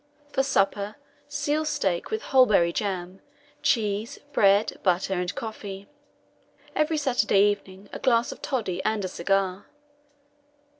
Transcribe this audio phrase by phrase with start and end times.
[0.33, 0.95] For supper,
[1.27, 3.21] seal steak, with whortleberry jam,
[3.61, 5.87] cheese, bread, butter, and coffee.
[6.75, 9.67] Every Saturday evening a glass of toddy and a cigar.